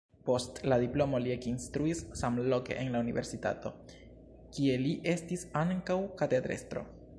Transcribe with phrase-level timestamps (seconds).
[0.27, 3.73] Post la diplomo li ekinstruis samloke en la universitato,
[4.57, 6.87] kie li estis ankaŭ katedrestro.